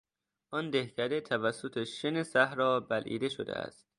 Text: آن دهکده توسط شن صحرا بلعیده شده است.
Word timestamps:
آن 0.51 0.69
دهکده 0.69 1.21
توسط 1.21 1.83
شن 1.83 2.23
صحرا 2.23 2.79
بلعیده 2.79 3.29
شده 3.29 3.53
است. 3.55 3.89